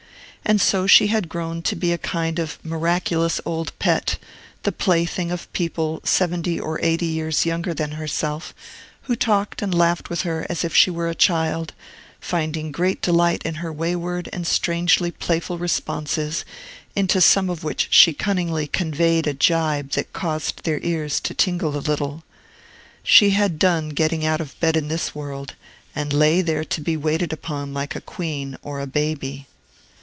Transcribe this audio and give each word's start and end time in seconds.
And 0.43 0.59
so 0.59 0.85
she 0.87 1.07
had 1.07 1.29
grown 1.29 1.61
to 1.61 1.75
be 1.77 1.93
a 1.93 1.97
kind 1.99 2.37
of 2.39 2.57
miraculous 2.65 3.39
old 3.45 3.71
pet, 3.79 4.17
the 4.63 4.71
plaything 4.73 5.31
of 5.31 5.47
people 5.53 6.01
seventy 6.03 6.59
or 6.59 6.77
eighty 6.83 7.05
years 7.05 7.45
younger 7.45 7.73
than 7.75 7.91
herself, 7.91 8.53
who 9.03 9.15
talked 9.15 9.61
and 9.61 9.73
laughed 9.73 10.09
with 10.09 10.23
her 10.23 10.45
as 10.49 10.65
if 10.65 10.75
she 10.75 10.89
were 10.89 11.07
a 11.07 11.15
child, 11.15 11.73
finding 12.19 12.69
great 12.71 13.01
delight 13.03 13.43
in 13.43 13.53
her 13.61 13.71
wayward 13.71 14.27
and 14.33 14.45
strangely 14.47 15.09
playful 15.11 15.57
responses, 15.59 16.43
into 16.97 17.21
some 17.21 17.47
of 17.49 17.63
which 17.63 17.87
she 17.91 18.11
cunningly 18.11 18.65
conveyed 18.67 19.27
a 19.27 19.33
gibe 19.35 19.91
that 19.91 20.11
caused 20.11 20.63
their 20.63 20.79
ears 20.81 21.21
to 21.21 21.33
tingle 21.35 21.77
a 21.77 21.79
little. 21.79 22.23
She 23.03 23.29
had 23.29 23.57
done 23.59 23.89
getting 23.89 24.25
out 24.25 24.41
of 24.41 24.59
bed 24.59 24.75
in 24.75 24.87
this 24.89 25.13
world, 25.15 25.53
and 25.95 26.11
lay 26.11 26.41
there 26.41 26.65
to 26.65 26.81
be 26.81 26.97
waited 26.97 27.31
upon 27.31 27.73
like 27.75 27.95
a 27.95 28.01
queen 28.01 28.57
or 28.63 28.81
a 28.81 28.87
baby. 28.87 29.47